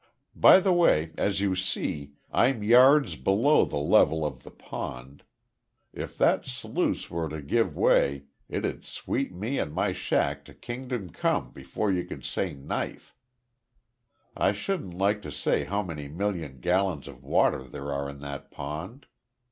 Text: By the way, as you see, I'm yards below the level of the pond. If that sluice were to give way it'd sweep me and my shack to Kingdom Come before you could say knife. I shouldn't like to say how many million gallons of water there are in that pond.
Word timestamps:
By 0.35 0.59
the 0.59 0.73
way, 0.73 1.11
as 1.15 1.41
you 1.41 1.55
see, 1.55 2.13
I'm 2.31 2.63
yards 2.63 3.15
below 3.15 3.65
the 3.65 3.77
level 3.77 4.25
of 4.25 4.41
the 4.41 4.49
pond. 4.49 5.21
If 5.93 6.17
that 6.17 6.43
sluice 6.43 7.11
were 7.11 7.29
to 7.29 7.39
give 7.39 7.77
way 7.77 8.23
it'd 8.49 8.83
sweep 8.83 9.31
me 9.31 9.59
and 9.59 9.71
my 9.71 9.91
shack 9.91 10.43
to 10.45 10.55
Kingdom 10.55 11.11
Come 11.11 11.51
before 11.51 11.91
you 11.91 12.03
could 12.03 12.25
say 12.25 12.51
knife. 12.55 13.13
I 14.35 14.53
shouldn't 14.53 14.95
like 14.97 15.21
to 15.21 15.31
say 15.31 15.65
how 15.65 15.83
many 15.83 16.07
million 16.07 16.61
gallons 16.61 17.07
of 17.07 17.23
water 17.23 17.65
there 17.67 17.93
are 17.93 18.09
in 18.09 18.21
that 18.21 18.49
pond. 18.49 19.05